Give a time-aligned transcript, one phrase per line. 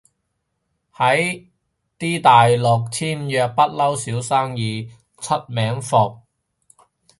[1.99, 4.89] 啲大陸簽售不嬲少生意，
[5.19, 6.21] 出名伏